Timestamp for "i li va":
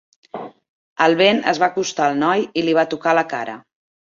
2.63-2.89